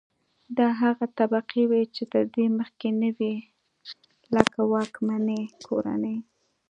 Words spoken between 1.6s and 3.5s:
وې چې تر دې مخکې نه وې